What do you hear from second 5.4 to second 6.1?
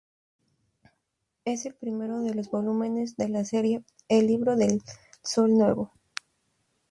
nuevo".